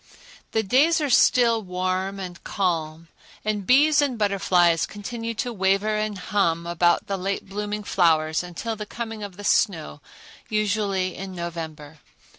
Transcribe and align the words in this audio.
The 0.53 0.63
days 0.63 0.99
are 0.99 1.11
still 1.11 1.61
warm 1.61 2.19
and 2.19 2.43
calm, 2.43 3.07
and 3.45 3.67
bees 3.67 4.01
and 4.01 4.17
butterflies 4.17 4.87
continue 4.87 5.35
to 5.35 5.53
waver 5.53 5.95
and 5.95 6.17
hum 6.17 6.65
about 6.65 7.05
the 7.05 7.17
late 7.17 7.47
blooming 7.47 7.83
flowers 7.83 8.41
until 8.41 8.75
the 8.75 8.87
coming 8.87 9.21
of 9.21 9.37
the 9.37 9.43
snow, 9.43 10.01
usually 10.49 11.15
in 11.15 11.35
November. 11.35 11.99